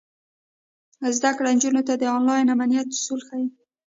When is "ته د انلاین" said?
1.87-2.45